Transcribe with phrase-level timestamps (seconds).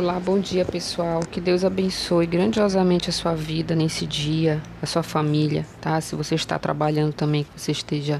[0.00, 1.20] Olá, bom dia pessoal.
[1.20, 6.00] Que Deus abençoe grandiosamente a sua vida nesse dia, a sua família, tá?
[6.00, 8.18] Se você está trabalhando também, que você esteja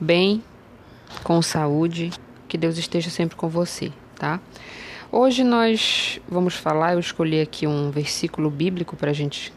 [0.00, 0.40] bem,
[1.24, 2.12] com saúde,
[2.46, 4.38] que Deus esteja sempre com você, tá?
[5.10, 9.52] Hoje nós vamos falar, eu escolhi aqui um versículo bíblico para a gente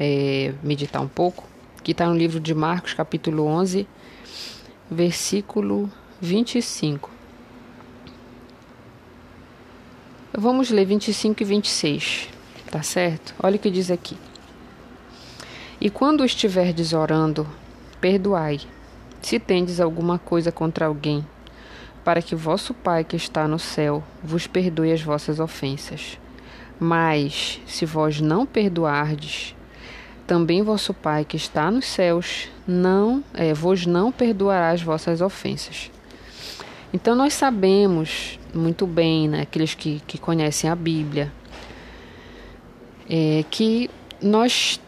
[0.00, 1.44] é, meditar um pouco,
[1.84, 3.86] que está no livro de Marcos, capítulo 11,
[4.90, 5.88] versículo
[6.20, 7.15] 25.
[10.38, 12.28] Vamos ler 25 e 26,
[12.70, 13.34] tá certo?
[13.42, 14.18] Olha o que diz aqui.
[15.80, 17.48] E quando estiverdes orando,
[18.02, 18.60] perdoai,
[19.22, 21.26] se tendes alguma coisa contra alguém,
[22.04, 26.18] para que vosso Pai que está no céu vos perdoe as vossas ofensas.
[26.78, 29.56] Mas, se vós não perdoardes,
[30.26, 35.90] também vosso Pai que está nos céus não é, vos não perdoará as vossas ofensas.
[36.92, 41.32] Então nós sabemos muito bem, né, aqueles que, que conhecem a Bíblia,
[43.08, 43.90] é, que
[44.20, 44.80] nós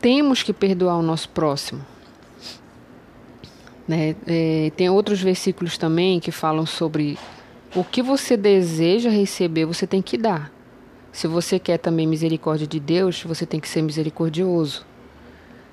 [0.00, 1.84] temos que perdoar o nosso próximo.
[3.86, 4.14] Né?
[4.26, 7.18] É, tem outros versículos também que falam sobre
[7.74, 10.52] o que você deseja receber, você tem que dar.
[11.10, 14.86] Se você quer também misericórdia de Deus, você tem que ser misericordioso.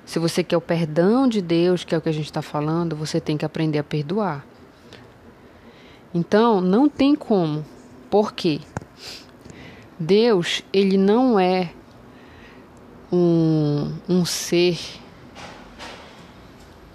[0.04, 2.96] Se você quer o perdão de Deus, que é o que a gente está falando,
[2.96, 4.46] você tem que aprender a perdoar.
[6.16, 7.62] Então, não tem como.
[8.08, 8.60] Por quê?
[10.00, 11.74] Deus, ele não é
[13.12, 14.78] um, um ser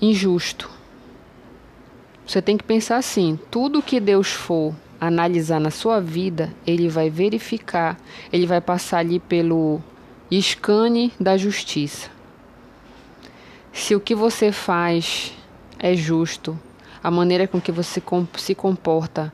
[0.02, 0.68] injusto.
[2.26, 7.08] Você tem que pensar assim: tudo que Deus for analisar na sua vida, ele vai
[7.08, 8.00] verificar,
[8.34, 9.80] ele vai passar ali pelo
[10.32, 12.10] escane da justiça.
[13.72, 15.32] Se o que você faz
[15.78, 16.60] é justo,
[17.04, 18.02] a maneira com que você
[18.38, 19.34] se comporta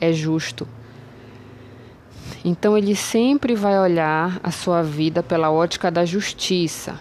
[0.00, 0.66] é justo.
[2.44, 7.00] Então ele sempre vai olhar a sua vida pela ótica da justiça.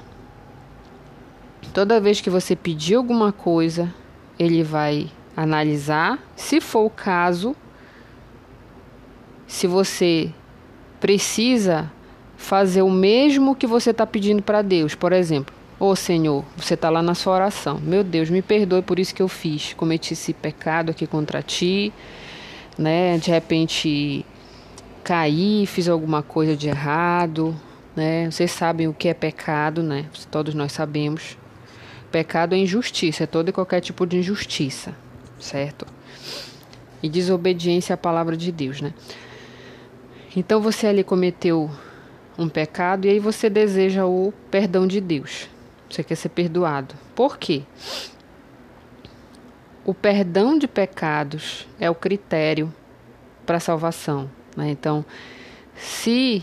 [1.74, 3.94] Toda vez que você pedir alguma coisa,
[4.38, 7.56] ele vai analisar, se for o caso,
[9.48, 10.32] se você
[11.00, 11.92] precisa
[12.38, 14.96] fazer o mesmo que você está pedindo para Deus.
[14.96, 17.78] Por exemplo, Ô oh, Senhor, você está lá na sua oração.
[17.78, 19.74] Meu Deus, me perdoe por isso que eu fiz.
[19.74, 21.92] Cometi esse pecado aqui contra ti,
[22.78, 23.18] né?
[23.18, 24.26] De repente
[25.04, 27.54] caí, fiz alguma coisa de errado,
[27.98, 28.32] né?
[28.32, 30.06] Vocês sabem o que é pecado, né?
[30.32, 31.38] Todos nós sabemos.
[32.10, 34.96] Pecado é injustiça, é todo e qualquer tipo de injustiça,
[35.38, 35.86] certo?
[37.02, 38.94] E desobediência à palavra de Deus, né?
[40.34, 41.70] Então você ali cometeu
[42.38, 45.52] um pecado e aí você deseja o perdão de Deus.
[45.94, 46.96] Você quer ser perdoado.
[47.14, 47.62] Por quê?
[49.86, 52.74] O perdão de pecados é o critério
[53.46, 54.28] para a salvação.
[54.58, 54.72] Né?
[54.72, 55.06] Então,
[55.76, 56.42] se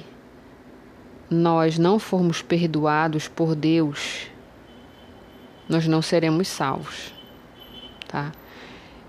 [1.28, 4.28] nós não formos perdoados por Deus,
[5.68, 7.12] nós não seremos salvos,
[8.06, 8.30] tá?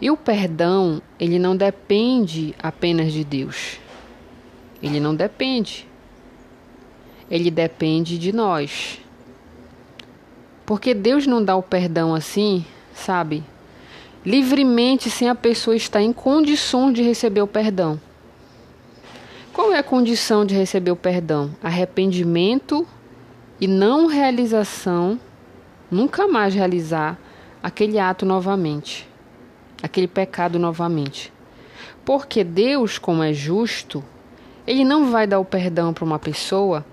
[0.02, 3.79] E o perdão, ele não depende apenas de Deus.
[4.81, 5.88] Ele não depende.
[7.29, 9.00] Ele depende de nós.
[10.66, 13.44] Porque Deus não dá o perdão assim, sabe?
[14.25, 17.99] Livremente, sem a pessoa estar em condições de receber o perdão.
[19.51, 21.51] Qual é a condição de receber o perdão?
[21.61, 22.88] Arrependimento
[23.59, 25.19] e não realização,
[25.89, 27.19] nunca mais realizar
[27.61, 29.07] aquele ato novamente,
[29.83, 31.33] aquele pecado novamente.
[32.05, 34.03] Porque Deus, como é justo,
[34.66, 36.85] ele não vai dar o perdão para uma pessoa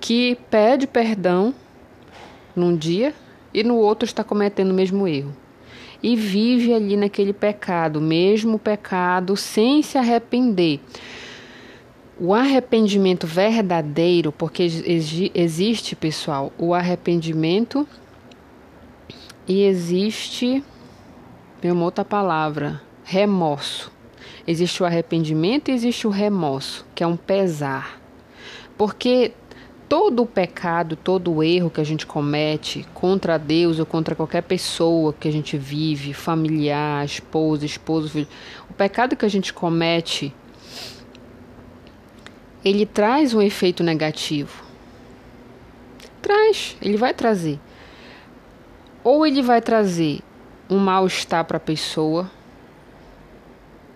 [0.00, 1.54] que pede perdão
[2.56, 3.14] num dia
[3.52, 5.34] e no outro está cometendo o mesmo erro.
[6.02, 10.80] E vive ali naquele pecado, mesmo pecado, sem se arrepender.
[12.18, 14.62] O arrependimento verdadeiro, porque
[15.34, 17.86] existe, pessoal, o arrependimento
[19.46, 20.62] e existe,
[21.60, 23.92] tem uma outra palavra, remorso.
[24.46, 28.00] Existe o arrependimento e existe o remorso, que é um pesar.
[28.76, 29.32] Porque
[29.88, 34.42] todo o pecado, todo o erro que a gente comete contra Deus ou contra qualquer
[34.42, 38.28] pessoa que a gente vive, familiar, esposa, esposo, filho,
[38.68, 40.34] o pecado que a gente comete,
[42.64, 44.64] ele traz um efeito negativo.
[46.20, 47.60] Traz, ele vai trazer.
[49.04, 50.20] Ou ele vai trazer
[50.68, 52.28] um mal-estar para a pessoa,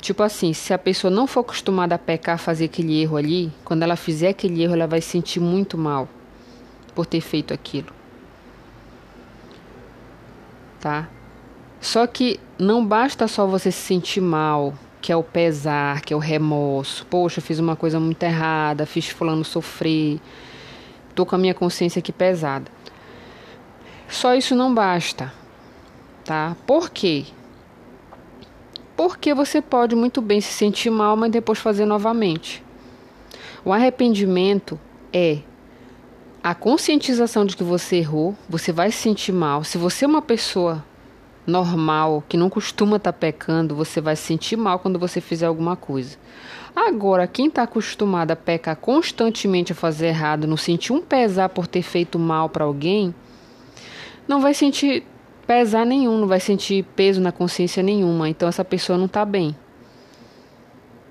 [0.01, 3.83] Tipo assim, se a pessoa não for acostumada a pecar, fazer aquele erro ali, quando
[3.83, 6.09] ela fizer aquele erro, ela vai se sentir muito mal
[6.95, 7.93] por ter feito aquilo.
[10.81, 11.09] Tá?
[11.81, 16.17] Só que não basta só você se sentir mal que é o pesar, que é
[16.17, 17.07] o remorso.
[17.07, 20.21] Poxa, fiz uma coisa muito errada, fiz fulano sofrer,
[21.15, 22.71] tô com a minha consciência aqui pesada.
[24.09, 25.33] Só isso não basta,
[26.25, 26.57] tá?
[26.67, 27.27] Por quê?
[29.03, 32.63] Porque você pode muito bem se sentir mal, mas depois fazer novamente.
[33.65, 34.79] O arrependimento
[35.11, 35.39] é
[36.43, 39.65] a conscientização de que você errou, você vai se sentir mal.
[39.65, 40.85] Se você é uma pessoa
[41.47, 45.47] normal, que não costuma estar tá pecando, você vai se sentir mal quando você fizer
[45.47, 46.19] alguma coisa.
[46.77, 51.67] Agora, quem está acostumado a pecar constantemente a fazer errado, não sentir um pesar por
[51.67, 53.15] ter feito mal para alguém,
[54.29, 55.05] não vai sentir
[55.51, 58.29] pesar nenhum, não vai sentir peso na consciência nenhuma.
[58.29, 59.57] Então essa pessoa não está bem.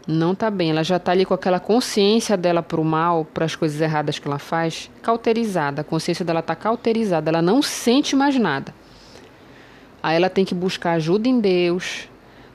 [0.08, 0.70] Não está bem.
[0.70, 4.18] Ela já está ali com aquela consciência dela para o mal, para as coisas erradas
[4.18, 5.82] que ela faz, cauterizada.
[5.82, 7.30] A consciência dela está cauterizada.
[7.30, 8.74] Ela não sente mais nada.
[10.02, 12.08] Aí ela tem que buscar ajuda em Deus,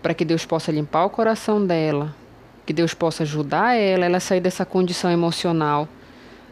[0.03, 2.17] para que Deus possa limpar o coração dela,
[2.65, 5.87] que Deus possa ajudar ela, ela sair dessa condição emocional,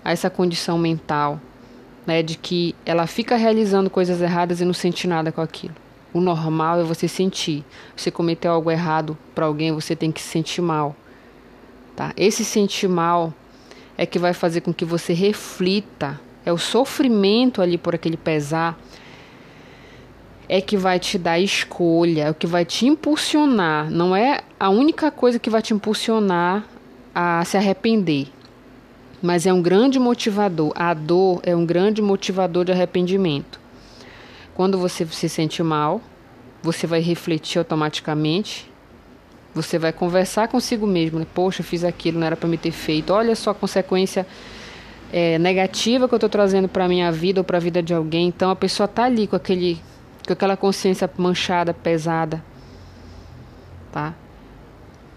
[0.05, 1.41] a essa condição mental,
[2.07, 5.75] né, de que ela fica realizando coisas erradas e não sente nada com aquilo.
[6.13, 7.65] O normal é você sentir.
[7.97, 10.95] Você cometeu algo errado para alguém, você tem que se sentir mal.
[11.97, 12.13] Tá?
[12.17, 13.33] Esse sentir mal
[13.97, 16.21] é que vai fazer com que você reflita.
[16.45, 18.79] É o sofrimento ali por aquele pesar
[20.49, 23.91] é que vai te dar escolha, é o que vai te impulsionar.
[23.91, 26.65] Não é a única coisa que vai te impulsionar
[27.15, 28.29] a se arrepender,
[29.23, 30.73] mas é um grande motivador.
[30.75, 33.61] A dor é um grande motivador de arrependimento.
[34.55, 36.01] Quando você se sente mal,
[36.63, 38.71] você vai refletir automaticamente.
[39.55, 41.21] Você vai conversar consigo mesmo.
[41.21, 41.27] Né?
[41.33, 43.13] Poxa, fiz aquilo, não era para me ter feito.
[43.13, 44.27] Olha só a consequência
[45.13, 48.29] é, negativa que eu estou trazendo para minha vida ou para a vida de alguém.
[48.29, 49.81] Então a pessoa está ali com aquele
[50.27, 52.43] com aquela consciência manchada, pesada,
[53.91, 54.15] tá?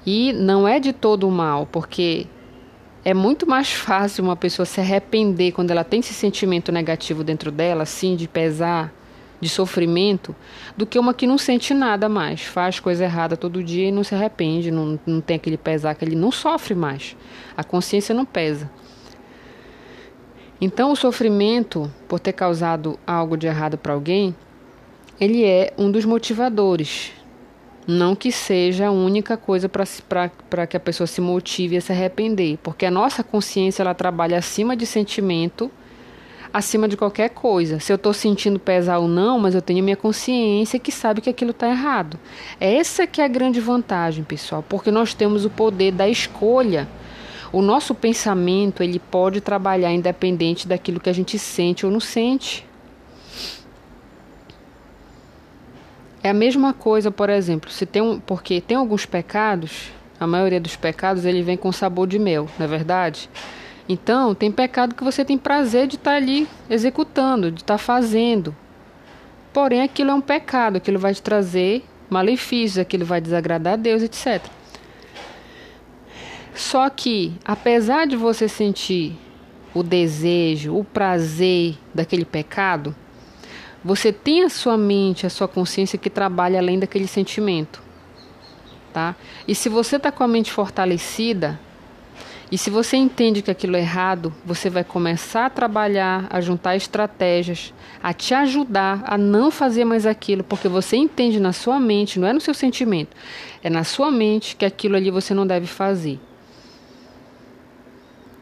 [0.05, 2.25] E não é de todo mal, porque
[3.05, 7.51] é muito mais fácil uma pessoa se arrepender quando ela tem esse sentimento negativo dentro
[7.51, 8.91] dela, assim, de pesar,
[9.39, 10.35] de sofrimento,
[10.75, 14.03] do que uma que não sente nada mais, faz coisa errada todo dia e não
[14.03, 17.15] se arrepende, não, não tem aquele pesar, que ele não sofre mais.
[17.55, 18.69] A consciência não pesa.
[20.59, 24.35] Então, o sofrimento por ter causado algo de errado para alguém
[25.19, 27.13] ele é um dos motivadores.
[27.87, 32.57] Não que seja a única coisa para que a pessoa se motive a se arrepender,
[32.63, 35.69] porque a nossa consciência ela trabalha acima de sentimento,
[36.51, 37.79] acima de qualquer coisa.
[37.79, 41.29] Se eu estou sentindo pesar ou não, mas eu tenho minha consciência que sabe que
[41.29, 42.17] aquilo está errado.
[42.59, 46.87] Essa que é a grande vantagem, pessoal, porque nós temos o poder da escolha.
[47.53, 52.65] O nosso pensamento ele pode trabalhar independente daquilo que a gente sente ou não sente.
[56.25, 60.59] É a mesma coisa, por exemplo, se tem um, porque tem alguns pecados, a maioria
[60.59, 63.29] dos pecados ele vem com sabor de mel, não é verdade?
[63.87, 67.77] Então, tem pecado que você tem prazer de estar tá ali executando, de estar tá
[67.77, 68.55] fazendo.
[69.53, 74.01] Porém, aquilo é um pecado, aquilo vai te trazer malefícios, aquilo vai desagradar a Deus,
[74.01, 74.43] etc.
[76.55, 79.15] Só que, apesar de você sentir
[79.75, 82.95] o desejo, o prazer daquele pecado,
[83.85, 87.83] você tem a sua mente, a sua consciência que trabalha além daquele sentimento,
[88.91, 89.15] tá?
[89.47, 91.59] E se você está com a mente fortalecida,
[92.51, 96.75] e se você entende que aquilo é errado, você vai começar a trabalhar, a juntar
[96.75, 102.19] estratégias, a te ajudar a não fazer mais aquilo, porque você entende na sua mente,
[102.19, 103.15] não é no seu sentimento,
[103.61, 106.19] é na sua mente que aquilo ali você não deve fazer.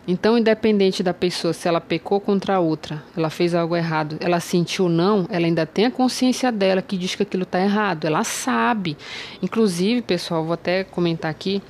[0.05, 4.41] Então, independente da pessoa, se ela pecou contra a outra, ela fez algo errado, ela
[4.41, 8.25] sentiu não, ela ainda tem a consciência dela que diz que aquilo está errado, ela
[8.25, 8.98] sabe.
[9.41, 11.62] Inclusive, pessoal, vou até comentar aqui.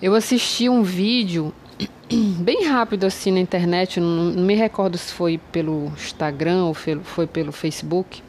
[0.00, 1.52] Eu assisti um vídeo
[2.38, 7.26] bem rápido assim na internet, não, não me recordo se foi pelo Instagram ou foi
[7.26, 8.22] pelo Facebook,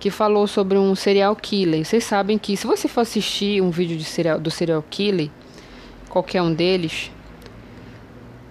[0.00, 1.84] que falou sobre um serial killer.
[1.84, 5.28] Vocês sabem que se você for assistir um vídeo de serial, do serial killer,
[6.18, 7.12] qualquer um deles,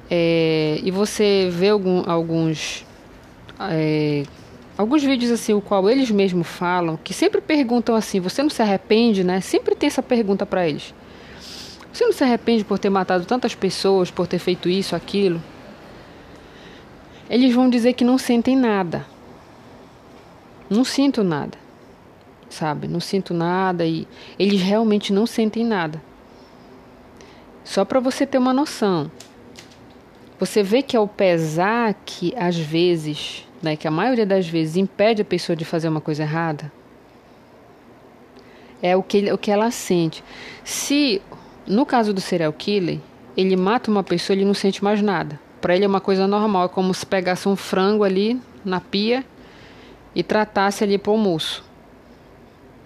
[0.10, 2.86] é, e você vê algum, alguns
[3.60, 4.24] é,
[4.78, 8.62] alguns vídeos assim, o qual eles mesmos falam, que sempre perguntam assim: você não se
[8.62, 9.42] arrepende, né?
[9.42, 10.94] Sempre tem essa pergunta para eles.
[11.92, 15.42] Você não se arrepende por ter matado tantas pessoas, por ter feito isso, aquilo?
[17.30, 19.06] Eles vão dizer que não sentem nada.
[20.70, 21.58] Não sinto nada.
[22.50, 22.88] Sabe?
[22.88, 24.08] Não sinto nada e
[24.40, 26.02] eles realmente não sentem nada.
[27.68, 29.12] Só para você ter uma noção.
[30.40, 34.78] Você vê que é o pesar que às vezes, né, que a maioria das vezes
[34.78, 36.72] impede a pessoa de fazer uma coisa errada.
[38.82, 40.24] É o que, o que ela sente.
[40.64, 41.22] Se,
[41.68, 43.00] no caso do serial killer,
[43.36, 45.38] ele mata uma pessoa, ele não sente mais nada.
[45.60, 49.26] Para ele é uma coisa normal, é como se pegasse um frango ali na pia
[50.16, 51.67] e tratasse ali para o almoço.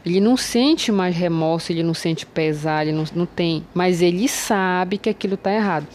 [0.06, 4.28] Ele não sente mais remorso, ele não sente pesar, ele não, não tem, mas ele
[4.28, 5.88] sabe que aquilo está errado.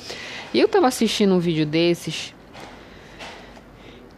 [0.55, 2.33] Eu estava assistindo um vídeo desses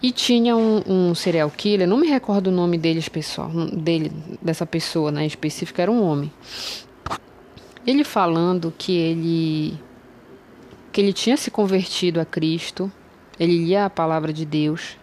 [0.02, 4.64] e tinha um, um, serial killer, não me recordo o nome deles, pessoal, dele, dessa
[4.64, 6.30] pessoa, né, em específico, era um homem.
[7.87, 9.78] Ele falando que ele
[10.92, 12.90] que ele tinha se convertido a Cristo,
[13.38, 14.97] ele lia a palavra de Deus.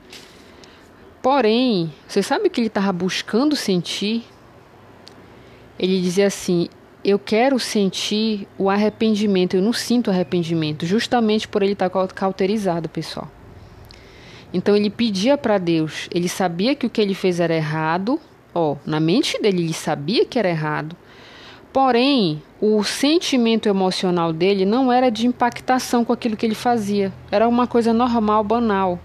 [1.22, 4.24] Porém, você sabe que ele estava buscando sentir
[5.80, 6.68] ele dizia assim:
[7.04, 13.30] Eu quero sentir o arrependimento, eu não sinto arrependimento, justamente por ele estar cauterizado, pessoal.
[14.54, 18.20] Então ele pedia para Deus, ele sabia que o que ele fez era errado,
[18.54, 20.96] ó, na mente dele ele sabia que era errado,
[21.74, 27.50] porém o sentimento emocional dele não era de impactação com aquilo que ele fazia, era
[27.50, 28.98] uma coisa normal, banal.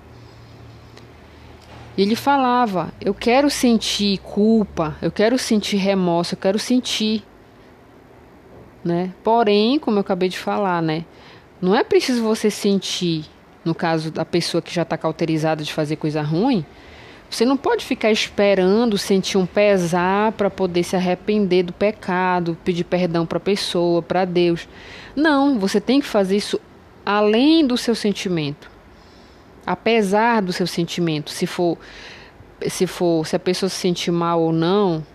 [1.97, 7.25] E ele falava: Eu quero sentir culpa, eu quero sentir remorso, eu quero sentir.
[8.83, 9.13] Né?
[9.23, 11.05] Porém, como eu acabei de falar, né?
[11.61, 13.27] Não é preciso você sentir,
[13.63, 16.65] no caso da pessoa que já está cauterizada de fazer coisa ruim,
[17.29, 22.85] você não pode ficar esperando sentir um pesar para poder se arrepender do pecado, pedir
[22.85, 24.67] perdão para a pessoa, para Deus.
[25.15, 26.59] Não, você tem que fazer isso
[27.05, 28.71] além do seu sentimento
[29.71, 31.79] apesar do seu sentimento, se for
[32.67, 35.07] se for se a pessoa se sentir mal ou não,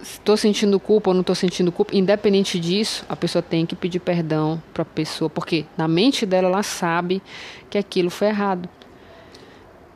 [0.00, 3.98] estou sentindo culpa ou não estou sentindo culpa, independente disso, a pessoa tem que pedir
[3.98, 7.20] perdão para a pessoa, porque na mente dela ela sabe
[7.68, 8.68] que aquilo foi errado.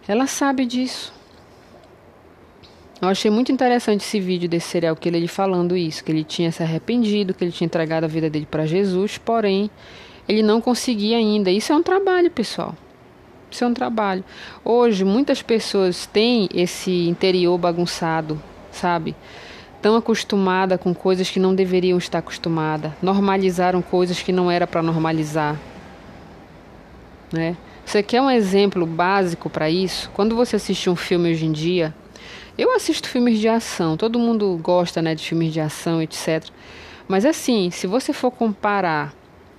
[0.09, 1.15] Ela sabe disso.
[3.01, 6.51] Eu achei muito interessante esse vídeo desse serial que ele falando isso, que ele tinha
[6.51, 9.71] se arrependido, que ele tinha entregado a vida dele para Jesus, porém
[10.29, 11.51] ele não conseguia ainda.
[11.53, 12.75] Isso é um trabalho, pessoal.
[13.65, 14.25] Um trabalho.
[14.65, 19.15] Hoje, muitas pessoas têm esse interior bagunçado, sabe?
[19.81, 22.97] Tão acostumada com coisas que não deveriam estar acostumada.
[23.01, 25.57] Normalizaram coisas que não era para normalizar.
[27.33, 27.57] Né?
[27.85, 30.11] Você quer um exemplo básico para isso?
[30.13, 31.95] Quando você assiste um filme hoje em dia,
[32.59, 36.45] eu assisto filmes de ação, todo mundo gosta né, de filmes de ação, etc.
[37.07, 39.15] Mas assim, se você for comparar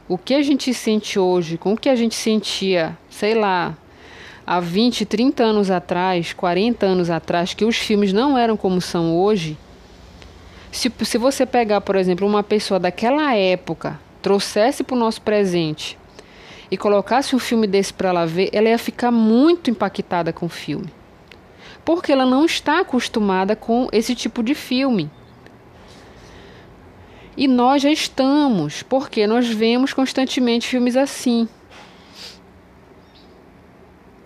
[0.09, 3.77] o que a gente sente hoje com o que a gente sentia, sei lá,
[4.47, 9.13] há 20, 30 anos atrás, 40 anos atrás, que os filmes não eram como são
[9.13, 9.57] hoje,
[10.71, 15.97] se, se você pegar, por exemplo, uma pessoa daquela época, trouxesse para o nosso presente
[16.71, 20.49] e colocasse um filme desse para ela ver, ela ia ficar muito impactada com o
[20.49, 20.87] filme.
[21.83, 25.09] Porque ela não está acostumada com esse tipo de filme.
[27.35, 31.47] E nós já estamos, porque nós vemos constantemente filmes assim.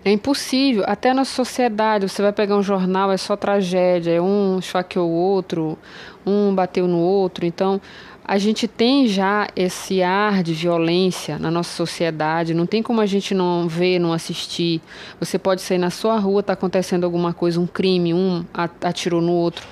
[0.04, 4.58] É impossível, até na sociedade, você vai pegar um jornal, é só tragédia, é um
[4.58, 5.78] esfaqueou o outro,
[6.26, 7.46] um bateu no outro.
[7.46, 7.80] Então,
[8.24, 13.06] a gente tem já esse ar de violência na nossa sociedade, não tem como a
[13.06, 14.80] gente não ver, não assistir.
[15.20, 18.44] Você pode sair na sua rua, está acontecendo alguma coisa, um crime, um
[18.82, 19.64] atirou no outro.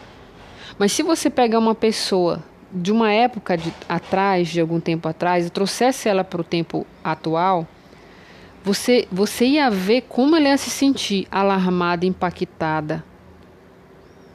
[0.78, 2.40] Mas se você pegar uma pessoa
[2.72, 6.86] de uma época de, atrás, de algum tempo atrás, e trouxesse ela para o tempo
[7.02, 7.66] atual,
[8.62, 13.02] você, você ia ver como ela ia se sentir alarmada, impactada.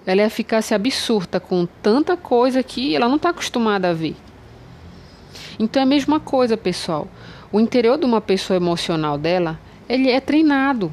[0.05, 4.15] Ela ia ficar se absurda com tanta coisa que ela não está acostumada a ver.
[5.60, 7.08] Então é a mesma coisa, pessoal.
[7.51, 10.91] O interior de uma pessoa emocional dela, ele é treinado.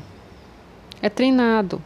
[1.00, 1.82] É treinado.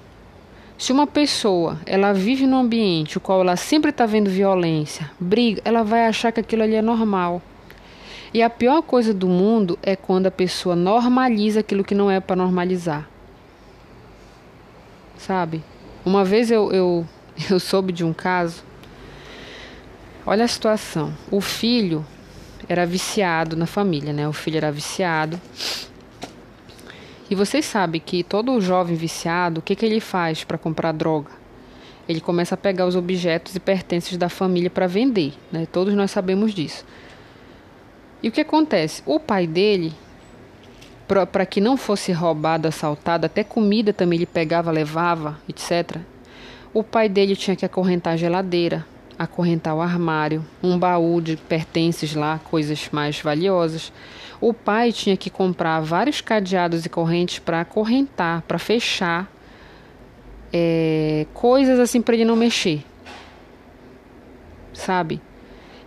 [0.79, 5.62] Se uma pessoa ela vive num ambiente o qual ela sempre está vendo violência, briga,
[5.65, 7.41] ela vai achar que aquilo ali é normal.
[8.33, 12.21] E a pior coisa do mundo é quando a pessoa normaliza aquilo que não é
[12.21, 13.09] para normalizar.
[15.16, 15.62] Sabe?
[16.04, 17.06] Uma vez eu, eu,
[17.50, 18.62] eu soube de um caso.
[20.26, 21.14] Olha a situação.
[21.30, 22.04] O filho
[22.68, 24.28] era viciado na família, né?
[24.28, 25.40] O filho era viciado
[27.28, 31.30] e vocês sabem que todo jovem viciado, o que, que ele faz para comprar droga?
[32.09, 35.66] Ele começa a pegar os objetos e pertences da família para vender, né?
[35.66, 36.85] Todos nós sabemos disso.
[38.26, 39.04] E o que acontece?
[39.06, 39.92] O pai dele,
[41.30, 45.99] para que não fosse roubado, assaltado, até comida também ele pegava, levava, etc.
[46.75, 48.85] O pai dele tinha que acorrentar a geladeira,
[49.16, 53.92] acorrentar o armário, um baú de pertences lá, coisas mais valiosas.
[54.40, 59.30] O pai tinha que comprar vários cadeados e correntes para acorrentar, para fechar
[60.52, 62.85] é, coisas assim para ele não mexer.
[64.73, 65.21] sabe?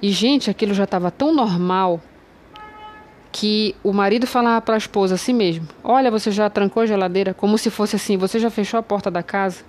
[0.01, 2.01] E gente, aquilo já estava tão normal
[3.31, 7.33] que o marido falava para a esposa assim mesmo: Olha, você já trancou a geladeira?
[7.33, 9.63] Como se fosse assim: Você já fechou a porta da casa?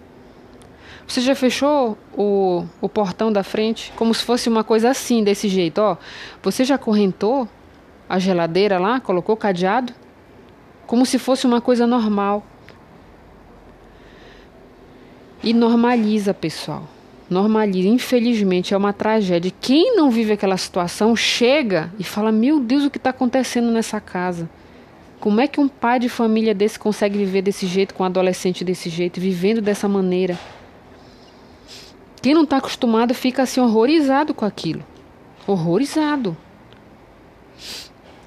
[1.06, 3.92] Você já fechou o, o portão da frente?
[3.96, 5.96] Como se fosse uma coisa assim, desse jeito: Ó,
[6.42, 7.48] você já correntou
[8.08, 9.00] a geladeira lá?
[9.00, 9.92] Colocou cadeado?
[10.86, 12.44] Como se fosse uma coisa normal.
[15.42, 16.84] E normaliza, pessoal
[17.30, 17.88] normaliza.
[17.88, 19.52] Infelizmente, é uma tragédia.
[19.60, 24.00] Quem não vive aquela situação chega e fala: Meu Deus, o que está acontecendo nessa
[24.00, 24.50] casa?
[25.20, 28.64] Como é que um pai de família desse consegue viver desse jeito, com um adolescente
[28.64, 30.38] desse jeito, vivendo dessa maneira?
[32.22, 34.82] Quem não está acostumado fica assim horrorizado com aquilo.
[35.46, 36.36] Horrorizado.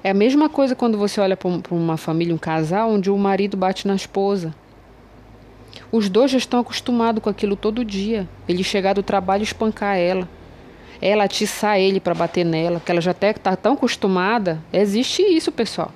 [0.02, 3.56] É a mesma coisa quando você olha para uma família, um casal, onde o marido
[3.56, 4.54] bate na esposa.
[5.94, 8.28] Os dois já estão acostumados com aquilo todo dia.
[8.48, 10.28] Ele chegar do trabalho e espancar ela.
[11.00, 14.60] Ela atiçar ele para bater nela, que ela já até está tão acostumada.
[14.72, 15.92] Existe isso, pessoal.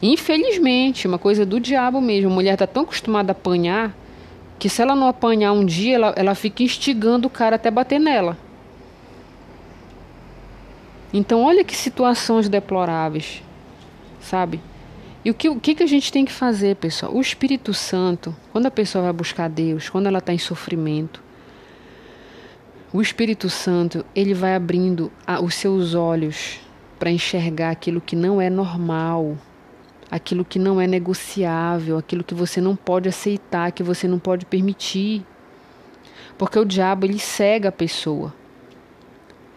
[0.00, 2.30] Infelizmente, uma coisa do diabo mesmo.
[2.30, 3.94] A mulher está tão acostumada a apanhar
[4.58, 8.00] que se ela não apanhar um dia, ela, ela fica instigando o cara até bater
[8.00, 8.38] nela.
[11.12, 13.42] Então, olha que situações deploráveis,
[14.18, 14.62] sabe?
[15.26, 17.12] E o que, o que a gente tem que fazer, pessoal?
[17.12, 21.20] O Espírito Santo, quando a pessoa vai buscar Deus, quando ela está em sofrimento,
[22.92, 26.60] o Espírito Santo, ele vai abrindo a, os seus olhos
[26.96, 29.36] para enxergar aquilo que não é normal,
[30.08, 34.46] aquilo que não é negociável, aquilo que você não pode aceitar, que você não pode
[34.46, 35.26] permitir.
[36.38, 38.32] Porque o diabo, ele cega a pessoa.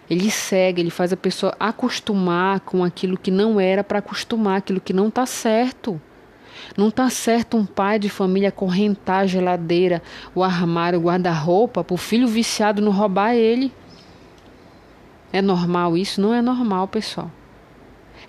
[0.09, 4.81] Ele cega, ele faz a pessoa acostumar com aquilo que não era para acostumar, aquilo
[4.81, 6.01] que não está certo.
[6.75, 10.01] Não está certo um pai de família correntar a geladeira,
[10.33, 13.71] o armário, o guarda-roupa para o filho viciado não roubar ele.
[15.31, 16.19] É normal isso?
[16.19, 17.31] Não é normal, pessoal.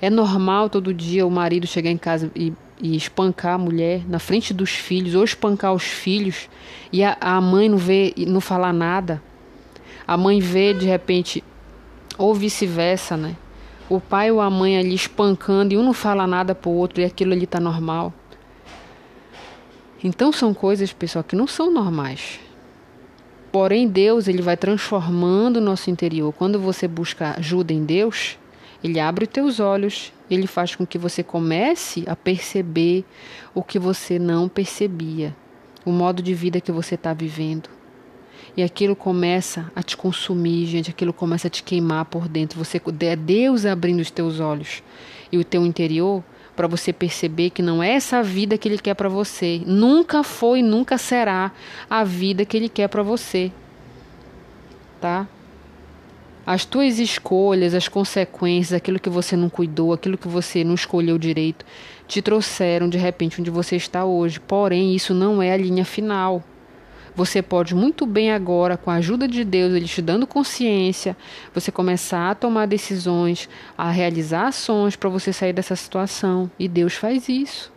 [0.03, 4.19] É normal todo dia o marido chegar em casa e, e espancar a mulher na
[4.19, 6.49] frente dos filhos, ou espancar os filhos,
[6.93, 9.23] e a, a mãe não vê, não falar nada.
[10.07, 11.43] A mãe vê de repente
[12.21, 13.35] ou vice-versa, né?
[13.89, 17.05] O pai ou a mãe ali espancando e um não fala nada pro outro e
[17.05, 18.13] aquilo ali tá normal.
[20.05, 22.39] Então são coisas, pessoal, que não são normais.
[23.51, 26.33] Porém, Deus ele vai transformando o nosso interior.
[26.33, 28.39] Quando você busca ajuda em Deus,
[28.85, 33.03] ele abre os teus olhos, ele faz com que você comece a perceber
[33.55, 35.35] o que você não percebia,
[35.87, 37.80] o modo de vida que você está vivendo.
[38.57, 42.59] E aquilo começa a te consumir, gente, aquilo começa a te queimar por dentro.
[42.59, 44.83] Você é Deus abrindo os teus olhos
[45.31, 46.23] e o teu interior
[46.57, 49.63] para você perceber que não é essa vida que ele quer para você.
[49.65, 51.53] Nunca foi, nunca será
[51.89, 53.51] a vida que ele quer para você.
[55.01, 55.27] Tá?
[56.45, 61.17] As tuas escolhas, as consequências, aquilo que você não cuidou, aquilo que você não escolheu
[61.17, 61.65] direito,
[62.09, 64.41] te trouxeram de repente onde você está hoje.
[64.41, 66.43] Porém, isso não é a linha final.
[67.15, 71.17] Você pode muito bem agora, com a ajuda de Deus, Ele te dando consciência,
[71.53, 76.51] você começar a tomar decisões, a realizar ações para você sair dessa situação.
[76.59, 77.73] E Deus faz isso.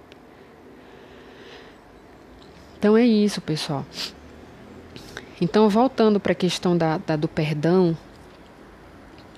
[2.77, 3.85] Então é isso, pessoal.
[5.41, 7.97] Então, voltando para a questão da, da, do perdão,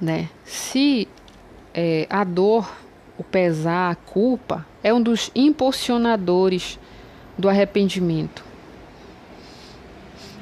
[0.01, 0.29] né?
[0.43, 1.07] Se
[1.73, 2.71] é, a dor,
[3.17, 6.77] o pesar, a culpa é um dos impulsionadores
[7.37, 8.43] do arrependimento.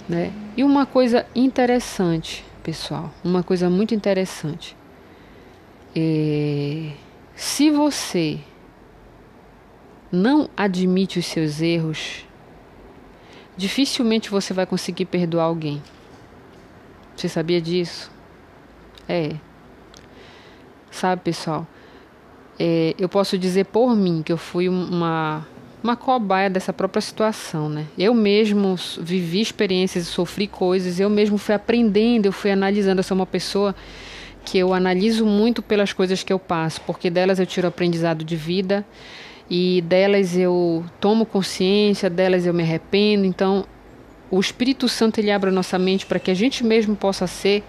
[0.08, 0.34] Né?
[0.58, 4.76] E uma coisa interessante, pessoal, uma coisa muito interessante.
[5.96, 6.92] É,
[7.36, 8.40] se você
[10.12, 12.26] não admite os seus erros,
[13.56, 15.82] dificilmente você vai conseguir perdoar alguém.
[17.16, 18.12] Você sabia disso?
[19.08, 19.36] É.
[20.92, 21.66] Sabe, pessoal?
[22.60, 25.48] É, eu posso dizer por mim que eu fui uma
[25.84, 27.86] uma cobaia dessa própria situação, né?
[27.98, 33.00] Eu mesmo vivi experiências, sofri coisas, eu mesmo fui aprendendo, eu fui analisando.
[33.00, 33.76] Eu sou uma pessoa
[34.46, 38.36] que eu analiso muito pelas coisas que eu passo, porque delas eu tiro aprendizado de
[38.36, 38.86] vida
[39.50, 43.26] e delas eu tomo consciência, delas eu me arrependo.
[43.26, 43.66] Então,
[44.32, 47.62] o Espírito Santo ele abre a nossa mente para que a gente mesmo possa ser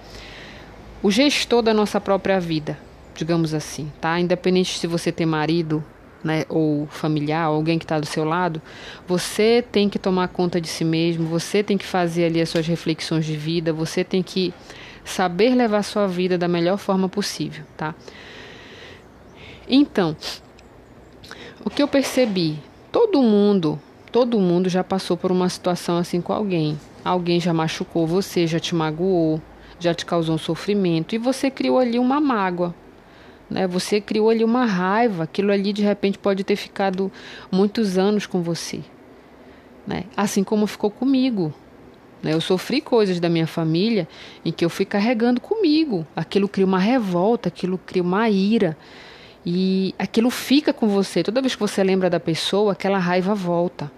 [1.03, 2.79] o gestor da nossa própria vida,
[3.15, 4.19] digamos assim, tá?
[4.21, 5.85] Independente se você tem marido,
[6.25, 8.61] né, ou familiar, alguém que está do seu lado,
[9.07, 12.67] você tem que tomar conta de si mesmo, você tem que fazer ali as suas
[12.67, 14.53] reflexões de vida, você tem que
[15.05, 17.95] saber levar sua vida da melhor forma possível, tá?
[19.69, 20.17] Então,
[21.65, 22.59] o que eu percebi,
[22.91, 23.79] todo mundo,
[24.11, 26.79] todo mundo já passou por uma situação assim com alguém.
[27.05, 29.41] Alguém já machucou você, já te magoou,
[29.79, 32.75] já te causou um sofrimento e você criou ali uma mágoa.
[33.49, 33.67] Né?
[33.67, 37.11] Você criou ali uma raiva, aquilo ali de repente pode ter ficado
[37.51, 38.81] muitos anos com você.
[39.87, 40.05] Né?
[40.17, 41.53] Assim como ficou comigo.
[42.23, 42.33] Né?
[42.33, 44.09] Eu sofri coisas da minha família
[44.45, 46.07] em que eu fui carregando comigo.
[46.17, 48.77] Aquilo cria uma revolta, aquilo cria uma ira.
[49.45, 51.23] E aquilo fica com você.
[51.23, 53.93] Toda vez que você lembra da pessoa, aquela raiva volta.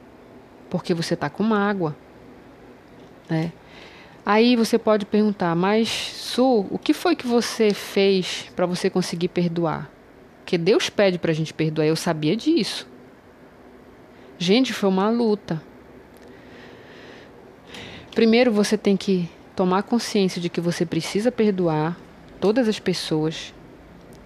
[0.68, 1.96] Porque você está com mágoa.
[3.30, 3.52] Né?
[4.28, 9.28] Aí você pode perguntar, mas Su, o que foi que você fez para você conseguir
[9.28, 9.88] perdoar?
[10.38, 12.88] Porque Deus pede para a gente perdoar, eu sabia disso.
[14.36, 15.62] Gente, foi uma luta.
[18.16, 21.96] Primeiro você tem que tomar consciência de que você precisa perdoar
[22.40, 23.54] todas as pessoas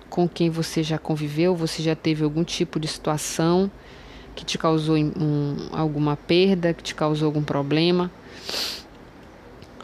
[0.09, 3.71] com quem você já conviveu, você já teve algum tipo de situação
[4.35, 8.11] que te causou um, alguma perda, que te causou algum problema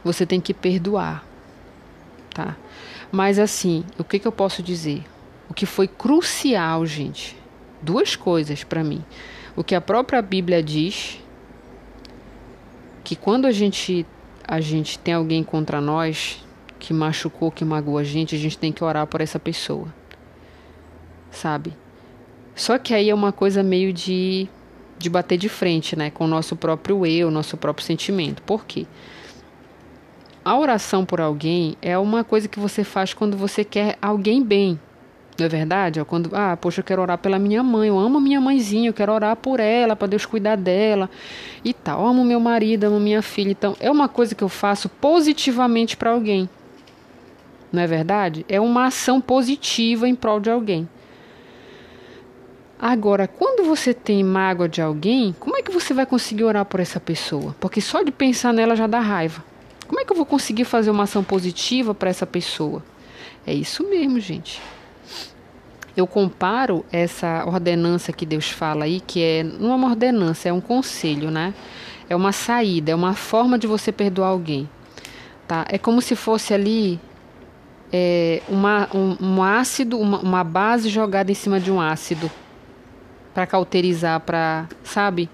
[0.06, 1.26] você tem que perdoar,
[2.32, 2.56] tá?
[3.10, 5.04] Mas assim, o que, que eu posso dizer?
[5.48, 7.36] O que foi crucial, gente,
[7.82, 9.04] duas coisas para mim.
[9.54, 11.20] O que a própria Bíblia diz,
[13.04, 14.06] que quando a gente
[14.48, 16.44] a gente tem alguém contra nós
[16.78, 19.92] que machucou, que magoou a gente, a gente tem que orar por essa pessoa.
[21.32, 21.72] Sabe?
[22.54, 24.48] Só que aí é uma coisa meio de
[24.98, 28.42] de bater de frente, né, com o nosso próprio eu, nosso próprio sentimento.
[28.42, 28.86] Por quê?
[30.46, 34.78] A oração por alguém é uma coisa que você faz quando você quer alguém bem.
[35.36, 36.04] Não é verdade?
[36.04, 39.12] Quando, ah, poxa, eu quero orar pela minha mãe, eu amo minha mãezinha, eu quero
[39.12, 41.10] orar por ela, para Deus cuidar dela
[41.64, 42.00] e tal.
[42.00, 43.50] Eu amo meu marido, amo minha filha.
[43.50, 46.48] Então, é uma coisa que eu faço positivamente para alguém.
[47.72, 48.46] Não é verdade?
[48.48, 50.88] É uma ação positiva em prol de alguém.
[52.78, 56.78] Agora, quando você tem mágoa de alguém, como é que você vai conseguir orar por
[56.78, 57.56] essa pessoa?
[57.58, 59.55] Porque só de pensar nela já dá raiva.
[59.86, 62.82] Como é que eu vou conseguir fazer uma ação positiva para essa pessoa?
[63.46, 64.60] É isso mesmo, gente.
[65.96, 70.52] Eu comparo essa ordenança que Deus fala aí, que é não é uma ordenança, é
[70.52, 71.54] um conselho, né?
[72.08, 74.68] É uma saída, é uma forma de você perdoar alguém,
[75.48, 75.64] tá?
[75.68, 77.00] É como se fosse ali
[77.92, 82.30] é, uma, um, um ácido, uma, uma base jogada em cima de um ácido
[83.32, 85.30] para cauterizar, para, sabe?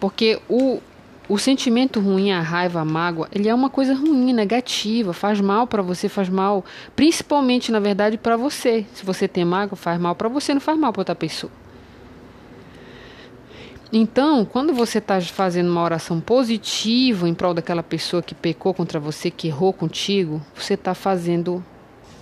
[0.00, 0.80] Porque o,
[1.28, 5.66] o sentimento ruim, a raiva, a mágoa, ele é uma coisa ruim, negativa, faz mal
[5.66, 8.86] para você, faz mal, principalmente na verdade para você.
[8.94, 11.52] Se você tem mágoa, faz mal para você, não faz mal para outra pessoa.
[13.92, 18.98] Então, quando você está fazendo uma oração positiva em prol daquela pessoa que pecou contra
[19.00, 21.64] você, que errou contigo, você está fazendo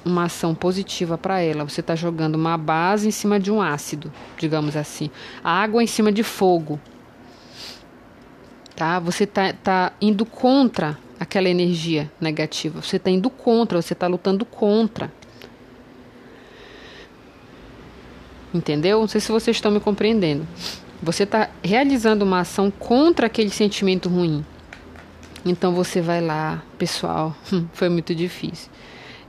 [0.04, 1.64] uma ação positiva para ela.
[1.64, 5.10] Você está jogando uma base em cima de um ácido, digamos assim,
[5.42, 6.78] água em cima de fogo
[8.74, 8.98] tá?
[8.98, 12.82] Você tá, tá indo contra aquela energia negativa.
[12.82, 15.12] Você está indo contra, você está lutando contra.
[18.52, 19.00] Entendeu?
[19.00, 20.46] Não sei se vocês estão me compreendendo.
[21.02, 24.44] Você está realizando uma ação contra aquele sentimento ruim.
[25.44, 27.36] Então você vai lá, pessoal,
[27.74, 28.70] foi muito difícil.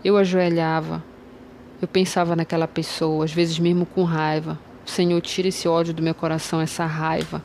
[0.03, 1.03] Eu ajoelhava,
[1.81, 4.57] eu pensava naquela pessoa, às vezes mesmo com raiva.
[4.85, 7.43] Senhor, tira esse ódio do meu coração, essa raiva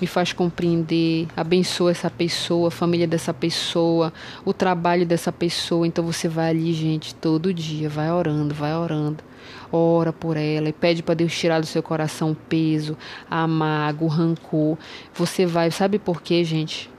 [0.00, 4.12] me faz compreender, abençoa essa pessoa, a família dessa pessoa,
[4.44, 5.86] o trabalho dessa pessoa.
[5.86, 9.24] Então você vai ali, gente, todo dia, vai orando, vai orando.
[9.72, 12.96] Ora por ela e pede para Deus tirar do seu coração o peso,
[13.30, 14.78] a mágoa, o rancor.
[15.14, 16.90] Você vai, sabe por quê, gente?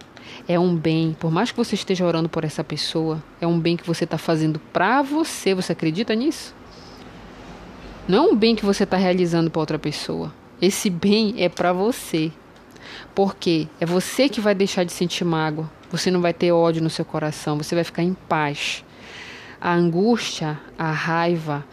[0.48, 3.76] É um bem, por mais que você esteja orando por essa pessoa, é um bem
[3.76, 5.54] que você está fazendo para você.
[5.54, 6.56] Você acredita nisso?
[8.08, 10.34] Não é um bem que você está realizando para outra pessoa.
[10.62, 12.32] Esse bem é para você.
[13.14, 15.70] Porque é você que vai deixar de sentir mágoa.
[15.92, 18.84] Você não vai ter ódio no seu coração, você vai ficar em paz.
[19.60, 21.66] A angústia, a raiva,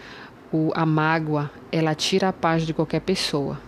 [0.74, 3.58] a mágoa, ela tira a paz de qualquer pessoa.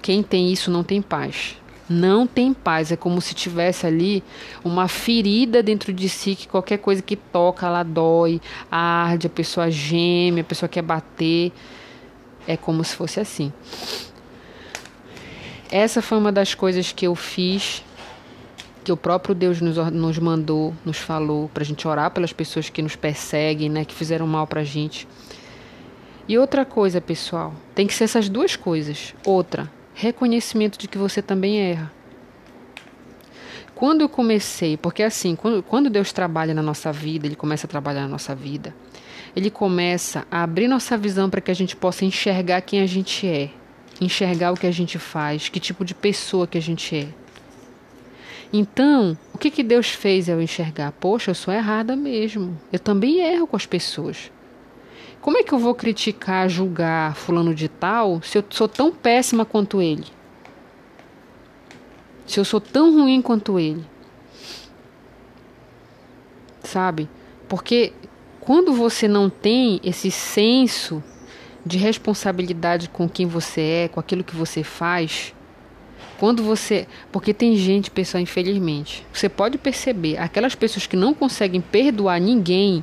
[0.00, 1.56] Quem tem isso não tem paz.
[1.88, 2.90] Não tem paz.
[2.90, 4.24] É como se tivesse ali
[4.64, 9.70] uma ferida dentro de si que qualquer coisa que toca, ela dói, arde, a pessoa
[9.70, 11.52] geme, a pessoa quer bater.
[12.46, 13.52] É como se fosse assim.
[15.72, 17.82] Essa foi uma das coisas que eu fiz,
[18.84, 22.68] que o próprio Deus nos, nos mandou, nos falou, para a gente orar pelas pessoas
[22.68, 25.08] que nos perseguem, né, que fizeram mal para a gente.
[26.28, 29.14] E outra coisa, pessoal, tem que ser essas duas coisas.
[29.24, 31.90] Outra, reconhecimento de que você também erra.
[33.74, 37.70] Quando eu comecei, porque assim, quando, quando Deus trabalha na nossa vida, Ele começa a
[37.70, 38.74] trabalhar na nossa vida,
[39.34, 43.26] Ele começa a abrir nossa visão para que a gente possa enxergar quem a gente
[43.26, 43.48] é
[44.00, 47.08] enxergar o que a gente faz, que tipo de pessoa que a gente é.
[48.52, 50.92] Então, o que, que Deus fez ao enxergar?
[50.92, 52.60] Poxa, eu sou errada mesmo.
[52.70, 54.30] Eu também erro com as pessoas.
[55.22, 59.44] Como é que eu vou criticar, julgar fulano de tal se eu sou tão péssima
[59.44, 60.04] quanto ele?
[62.26, 63.84] Se eu sou tão ruim quanto ele?
[66.62, 67.08] Sabe?
[67.48, 67.92] Porque
[68.40, 71.02] quando você não tem esse senso
[71.64, 75.34] de responsabilidade com quem você é, com aquilo que você faz,
[76.18, 76.86] quando você.
[77.10, 82.82] Porque tem gente, pessoal, infelizmente, você pode perceber, aquelas pessoas que não conseguem perdoar ninguém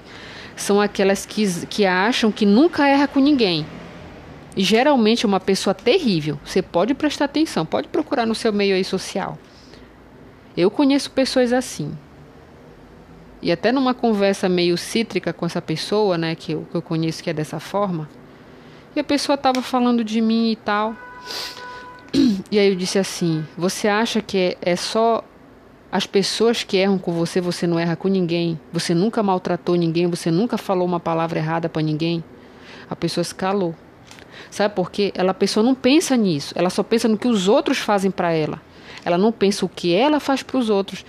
[0.56, 3.65] são aquelas que, que acham que nunca erra com ninguém.
[4.58, 6.38] E geralmente é uma pessoa terrível.
[6.44, 9.38] Você pode prestar atenção, pode procurar no seu meio aí social.
[10.58, 11.98] Eu conheço pessoas assim.
[13.42, 17.24] E até numa conversa meio cítrica com essa pessoa, né, que eu, que eu conheço
[17.24, 18.10] que é dessa forma,
[18.95, 20.95] e a pessoa estava falando de mim e tal.
[22.52, 25.23] E aí eu disse assim: Você acha que é, é só
[25.91, 28.60] as pessoas que erram com você, você não erra com ninguém?
[28.71, 30.08] Você nunca maltratou ninguém?
[30.08, 32.23] Você nunca falou uma palavra errada para ninguém?
[32.89, 33.75] A pessoa se calou.
[34.49, 35.12] Sabe por quê?
[35.15, 36.54] Ela, a pessoa não pensa nisso.
[36.58, 38.62] Ela só pensa no que os outros fazem para ela.
[39.06, 41.06] Ela não pensa o que ela faz para os outros.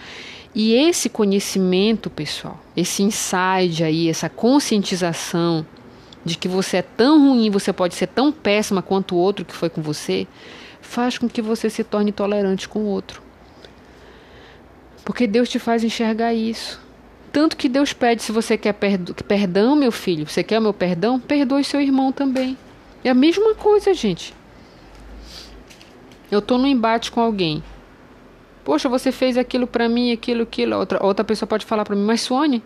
[0.54, 5.64] E esse conhecimento, pessoal, esse insight aí, essa conscientização
[6.24, 9.54] de que você é tão ruim, você pode ser tão péssima quanto o outro que
[9.54, 10.26] foi com você,
[10.80, 13.22] faz com que você se torne tolerante com o outro.
[15.04, 16.80] Porque Deus te faz enxergar isso.
[17.32, 21.18] Tanto que Deus pede, se você quer perdão, meu filho, você quer o meu perdão,
[21.18, 22.58] perdoe seu irmão também.
[23.04, 24.34] É a mesma coisa, gente.
[26.30, 27.62] Eu estou no embate com alguém.
[28.64, 30.76] Poxa, você fez aquilo para mim, aquilo, aquilo.
[30.76, 32.60] Outra, outra pessoa pode falar para mim, mas Sônia,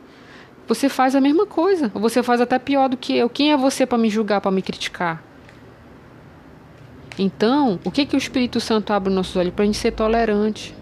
[0.66, 1.90] você faz a mesma coisa.
[1.94, 3.28] Ou você faz até pior do que eu.
[3.28, 5.22] Quem é você para me julgar, para me criticar?
[7.18, 9.54] Então, o que, que o Espírito Santo abre os nossos olhos?
[9.54, 10.74] Para a gente ser tolerante.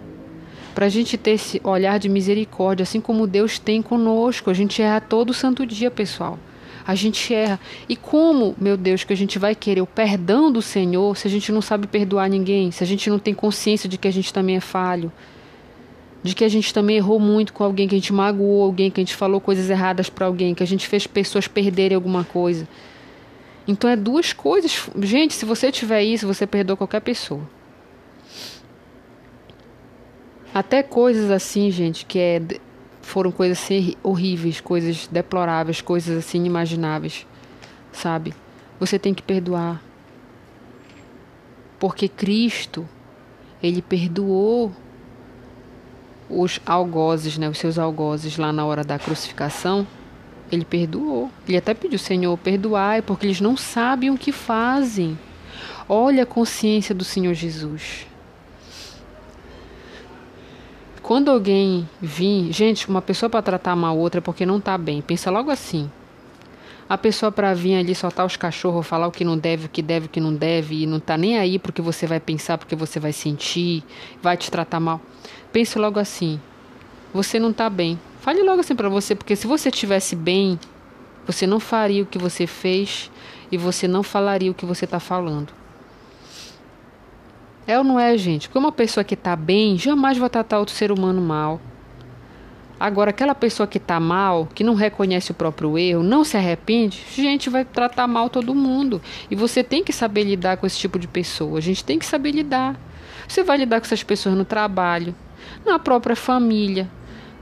[0.74, 4.48] Para a gente ter esse olhar de misericórdia, assim como Deus tem conosco.
[4.50, 6.38] A gente erra todo santo dia, pessoal.
[6.86, 7.60] A gente erra.
[7.88, 11.30] E como, meu Deus, que a gente vai querer o perdão do Senhor se a
[11.30, 14.32] gente não sabe perdoar ninguém, se a gente não tem consciência de que a gente
[14.32, 15.12] também é falho?
[16.22, 19.00] De que a gente também errou muito com alguém, que a gente magoou alguém, que
[19.00, 22.68] a gente falou coisas erradas para alguém, que a gente fez pessoas perderem alguma coisa.
[23.66, 24.88] Então é duas coisas.
[25.00, 27.42] Gente, se você tiver isso, você perdoa qualquer pessoa.
[30.54, 32.42] Até coisas assim, gente, que é,
[33.00, 37.26] foram coisas assim horríveis, coisas deploráveis, coisas assim inimagináveis,
[37.90, 38.34] sabe?
[38.78, 39.82] Você tem que perdoar.
[41.78, 42.86] Porque Cristo,
[43.62, 44.72] ele perdoou
[46.32, 49.86] os algozes, né, os seus algozes lá na hora da crucificação,
[50.50, 51.30] ele perdoou.
[51.46, 55.18] Ele até pediu, Senhor, perdoai, porque eles não sabem o que fazem.
[55.88, 58.06] Olha a consciência do Senhor Jesus.
[61.02, 65.02] Quando alguém vir, gente, uma pessoa para tratar mal outra é porque não está bem.
[65.02, 65.90] Pensa logo assim.
[66.88, 69.80] A pessoa para vir ali soltar os cachorros, falar o que não deve, o que
[69.80, 72.76] deve, o que não deve, e não tá nem aí porque você vai pensar, porque
[72.76, 73.82] você vai sentir,
[74.20, 75.00] vai te tratar mal.
[75.52, 76.40] Pense logo assim:
[77.12, 77.98] você não está bem.
[78.20, 80.58] Fale logo assim para você, porque se você estivesse bem,
[81.26, 83.10] você não faria o que você fez
[83.50, 85.52] e você não falaria o que você está falando.
[87.66, 88.48] É ou não é, gente?
[88.48, 91.60] Porque uma pessoa que está bem jamais vai tratar outro ser humano mal.
[92.82, 97.00] Agora, aquela pessoa que está mal, que não reconhece o próprio erro, não se arrepende,
[97.14, 99.00] gente, vai tratar mal todo mundo.
[99.30, 101.58] E você tem que saber lidar com esse tipo de pessoa.
[101.58, 102.76] A gente tem que saber lidar.
[103.28, 105.14] Você vai lidar com essas pessoas no trabalho,
[105.64, 106.90] na própria família,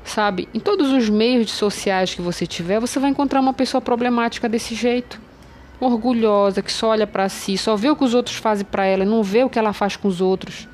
[0.05, 0.47] sabe?
[0.53, 4.75] Em todos os meios sociais que você tiver, você vai encontrar uma pessoa problemática desse
[4.75, 5.19] jeito.
[5.81, 9.07] Orgulhosa, que só olha para si, só vê o que os outros fazem para ela,
[9.07, 10.69] não vê o que ela faz com os outros.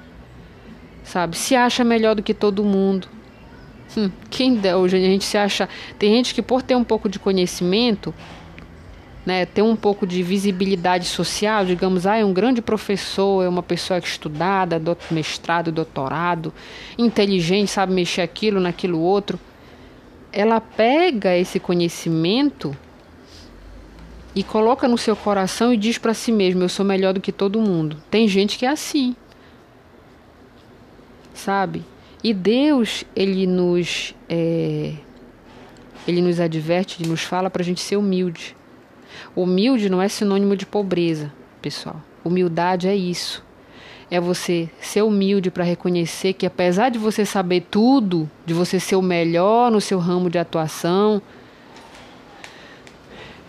[1.04, 1.36] Sabe?
[1.36, 3.14] Se acha melhor do que todo mundo.
[3.96, 5.68] Hum, quem dera, hoje a gente se acha.
[5.98, 8.14] Tem gente que, por ter um pouco de conhecimento,
[9.26, 13.62] né, ter um pouco de visibilidade social, digamos, ah, é um grande professor, é uma
[13.62, 16.54] pessoa estudada, do, mestrado, doutorado,
[16.96, 19.38] inteligente, sabe mexer aquilo, naquilo outro.
[20.32, 22.76] Ela pega esse conhecimento
[24.32, 27.32] e coloca no seu coração e diz para si mesmo: eu sou melhor do que
[27.32, 27.96] todo mundo.
[28.08, 29.16] Tem gente que é assim,
[31.34, 31.82] sabe?
[32.26, 34.94] E Deus, ele nos, é,
[36.08, 38.56] ele nos adverte, ele nos fala para a gente ser humilde.
[39.36, 42.02] Humilde não é sinônimo de pobreza, pessoal.
[42.24, 43.44] Humildade é isso.
[44.10, 48.96] É você ser humilde para reconhecer que, apesar de você saber tudo, de você ser
[48.96, 51.22] o melhor no seu ramo de atuação,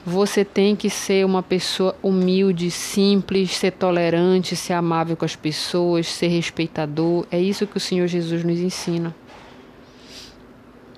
[0.10, 6.08] você tem que ser uma pessoa humilde, simples, ser tolerante, ser amável com as pessoas,
[6.08, 7.26] ser respeitador.
[7.30, 9.14] É isso que o Senhor Jesus nos ensina.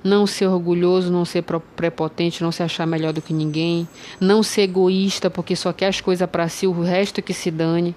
[0.03, 1.43] não ser orgulhoso, não ser
[1.75, 3.87] prepotente, não se achar melhor do que ninguém,
[4.19, 7.95] não ser egoísta porque só quer as coisas para si, o resto que se dane.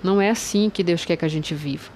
[0.00, 1.90] Não é assim que Deus quer que a gente viva.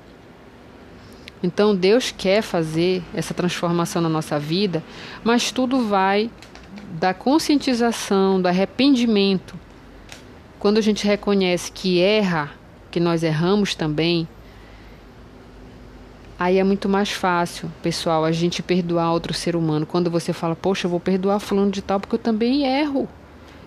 [1.40, 4.82] Então Deus quer fazer essa transformação na nossa vida,
[5.22, 6.28] mas tudo vai
[6.98, 9.58] da conscientização, do arrependimento.
[10.58, 12.50] Quando a gente reconhece que erra,
[12.90, 14.28] que nós erramos também,
[16.42, 19.86] Aí é muito mais fácil, pessoal, a gente perdoar outro ser humano.
[19.86, 23.08] Quando você fala, poxa, eu vou perdoar fulano de tal porque eu também erro.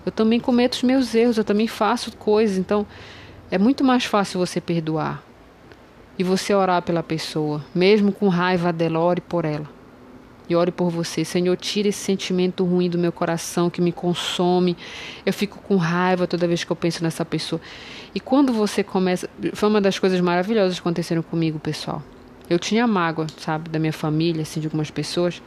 [0.04, 2.58] Eu também cometo os meus erros, eu também faço coisas.
[2.58, 2.86] Então,
[3.50, 5.22] é muito mais fácil você perdoar.
[6.18, 9.75] E você orar pela pessoa, mesmo com raiva dela, ore por ela.
[10.48, 11.24] E ore por você.
[11.24, 14.76] Senhor, tira esse sentimento ruim do meu coração que me consome.
[15.24, 17.60] Eu fico com raiva toda vez que eu penso nessa pessoa.
[18.14, 19.28] E quando você começa.
[19.54, 22.02] Foi uma das coisas maravilhosas que aconteceram comigo, pessoal.
[22.48, 25.42] Eu tinha mágoa, sabe, da minha família, assim, de algumas pessoas.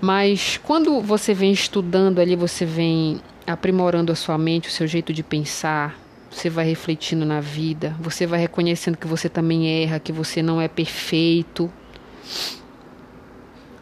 [0.00, 5.12] Mas quando você vem estudando ali, você vem aprimorando a sua mente, o seu jeito
[5.12, 5.98] de pensar,
[6.30, 10.60] você vai refletindo na vida, você vai reconhecendo que você também erra, que você não
[10.60, 11.70] é perfeito.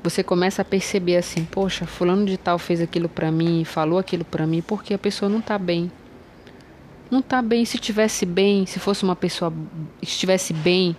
[0.02, 4.24] Você começa a perceber assim, poxa, fulano de tal fez aquilo para mim, falou aquilo
[4.24, 5.90] para mim, porque a pessoa não tá bem.
[7.10, 9.52] Não tá bem, se tivesse bem, se fosse uma pessoa
[10.00, 10.96] estivesse bem,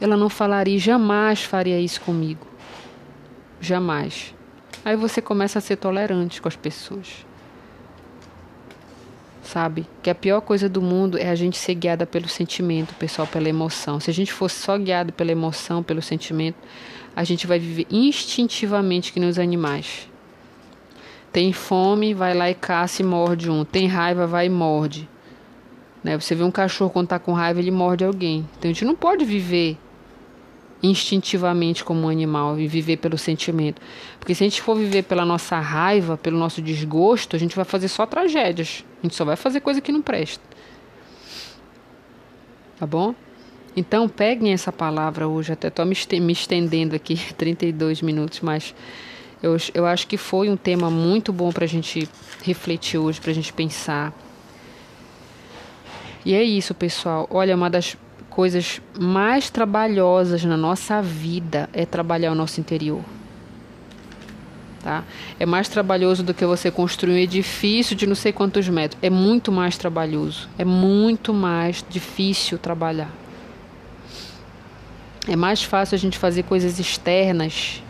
[0.00, 2.46] ela não falaria, jamais faria isso comigo.
[3.60, 4.34] Jamais.
[4.84, 7.26] Aí você começa a ser tolerante com as pessoas.
[9.42, 9.86] Sabe?
[10.02, 13.48] Que a pior coisa do mundo é a gente ser guiada pelo sentimento, pessoal, pela
[13.48, 13.98] emoção.
[13.98, 16.56] Se a gente fosse só guiado pela emoção, pelo sentimento,
[17.16, 20.06] a gente vai viver instintivamente que nos animais.
[21.32, 23.64] Tem fome, vai lá e caça e morde um.
[23.64, 25.08] Tem raiva, vai e morde.
[26.04, 26.18] Né?
[26.18, 28.46] Você vê um cachorro quando está com raiva, ele morde alguém.
[28.58, 29.78] Então a gente não pode viver
[30.82, 33.80] instintivamente como um animal e viver pelo sentimento.
[34.20, 37.64] Porque se a gente for viver pela nossa raiva, pelo nosso desgosto, a gente vai
[37.64, 38.84] fazer só tragédias.
[39.00, 40.44] A gente só vai fazer coisa que não presta.
[42.78, 43.14] Tá bom?
[43.76, 48.74] Então peguem essa palavra hoje, até estou me estendendo aqui 32 minutos, mas
[49.42, 52.08] eu, eu acho que foi um tema muito bom para a gente
[52.42, 54.14] refletir hoje, para a gente pensar.
[56.24, 57.28] E é isso, pessoal.
[57.30, 57.96] Olha, uma das
[58.30, 63.02] coisas mais trabalhosas na nossa vida é trabalhar o nosso interior.
[64.82, 65.04] Tá?
[65.38, 68.98] É mais trabalhoso do que você construir um edifício de não sei quantos metros.
[69.02, 70.48] É muito mais trabalhoso.
[70.58, 73.25] É muito mais difícil trabalhar.
[75.28, 77.82] É mais fácil a gente fazer coisas externas,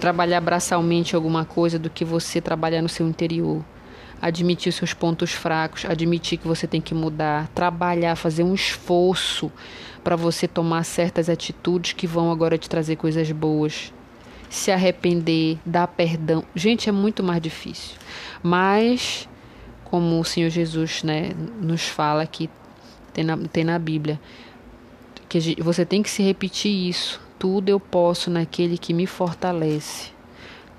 [0.00, 3.62] trabalhar braçalmente alguma coisa, do que você trabalhar no seu interior
[4.24, 9.52] admitir seus pontos fracos, admitir que você tem que mudar, trabalhar, fazer um esforço
[10.02, 13.92] para você tomar certas atitudes que vão agora te trazer coisas boas.
[14.48, 16.42] Se arrepender, dar perdão.
[16.54, 17.96] Gente, é muito mais difícil.
[18.42, 19.28] Mas,
[19.84, 22.48] como o Senhor Jesus né, nos fala que
[23.12, 24.18] tem na, tem na Bíblia,
[25.40, 27.20] que você tem que se repetir isso.
[27.38, 30.14] Tudo eu posso naquele que me fortalece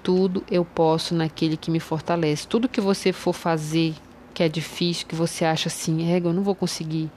[0.06, 2.48] tudo eu posso naquele que me fortalece.
[2.48, 3.96] Tudo que você for fazer
[4.36, 7.10] que é difícil, que você acha assim, é, eu não vou conseguir.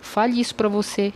[0.00, 1.12] Fale isso para você.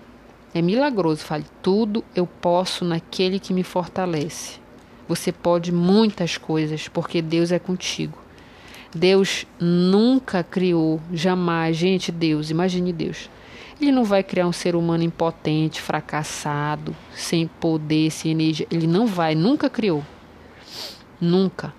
[0.53, 1.25] É milagroso.
[1.25, 4.61] Fale, tudo eu posso naquele que me fortalece.
[5.09, 8.19] Você pode muitas coisas, porque Deus é contigo.
[8.95, 13.31] Deus nunca criou, jamais, gente, Deus, imagine Deus.
[13.81, 18.67] Ele não vai criar um ser humano impotente, fracassado, sem poder, sem energia.
[18.71, 20.05] Ele não vai, nunca criou.
[21.19, 21.73] Nunca.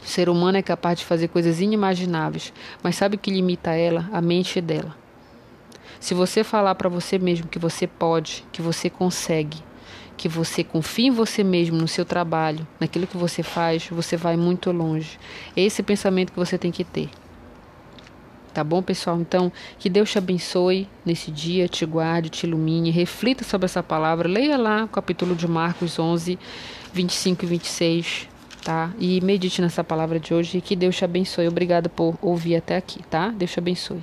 [0.00, 4.08] O ser humano é capaz de fazer coisas inimagináveis, mas sabe o que limita ela?
[4.12, 4.94] A mente dela.
[5.98, 9.56] Se você falar para você mesmo que você pode, que você consegue,
[10.16, 14.36] que você confia em você mesmo, no seu trabalho, naquilo que você faz, você vai
[14.36, 15.18] muito longe.
[15.56, 17.08] Esse é o pensamento que você tem que ter.
[18.54, 19.20] Tá bom, pessoal?
[19.20, 24.28] Então, que Deus te abençoe nesse dia, te guarde, te ilumine, reflita sobre essa palavra,
[24.28, 26.38] leia lá o capítulo de Marcos 11,
[26.92, 28.28] 25 e 26
[28.64, 28.90] tá?
[28.98, 31.46] E medite nessa palavra de hoje e que Deus te abençoe.
[31.46, 33.28] Obrigada por ouvir até aqui, tá?
[33.28, 34.02] Deus te abençoe.